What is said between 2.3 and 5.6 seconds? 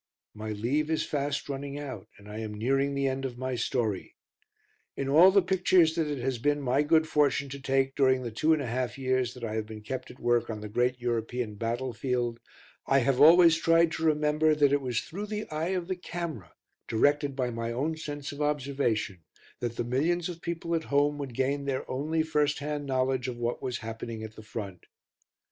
am nearing the end of my story. In all the